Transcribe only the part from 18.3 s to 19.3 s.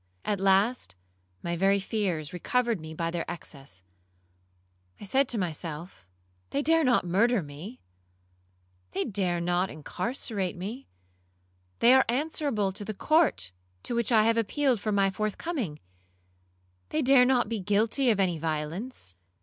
violence.'